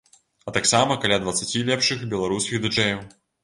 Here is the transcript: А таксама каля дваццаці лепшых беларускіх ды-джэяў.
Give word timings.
А 0.47 0.53
таксама 0.55 0.97
каля 1.03 1.21
дваццаці 1.27 1.63
лепшых 1.69 2.05
беларускіх 2.17 2.57
ды-джэяў. 2.69 3.09